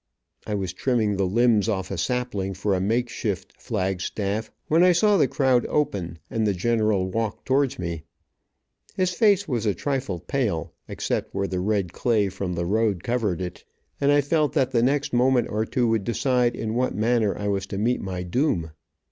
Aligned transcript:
I 0.47 0.55
was 0.55 0.73
trimming 0.73 1.15
the 1.17 1.27
limbs 1.27 1.69
off 1.69 1.91
a 1.91 1.97
sapling 1.99 2.55
for 2.55 2.73
a 2.73 2.81
makeshift 2.81 3.53
flag 3.61 4.01
staff, 4.01 4.49
when 4.67 4.81
I 4.83 4.93
saw 4.93 5.15
the 5.15 5.27
crowd 5.27 5.63
open, 5.67 6.17
and 6.27 6.47
the 6.47 6.55
general 6.55 7.05
walked 7.11 7.45
towards 7.45 7.77
me. 7.77 8.01
His 8.95 9.11
face 9.13 9.47
was 9.47 9.67
a 9.67 9.75
trifle 9.75 10.17
pale, 10.19 10.73
except 10.87 11.35
where 11.35 11.45
the 11.45 11.59
red 11.59 11.93
clay 11.93 12.29
from 12.29 12.53
the 12.55 12.65
road 12.65 13.03
covered 13.03 13.41
it, 13.41 13.63
and 14.01 14.11
I 14.11 14.21
felt 14.21 14.53
that 14.53 14.71
the 14.71 14.81
next 14.81 15.13
moment 15.13 15.49
or 15.49 15.67
two 15.67 15.87
would 15.89 16.03
decide 16.03 16.55
in 16.55 16.73
what 16.73 16.95
manner 16.95 17.37
I 17.37 17.47
was 17.49 17.67
to 17.67 17.77
meet 17.77 18.01
my 18.01 18.23
doom. 18.23 18.71